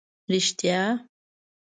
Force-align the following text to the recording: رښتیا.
رښتیا. 0.31 0.79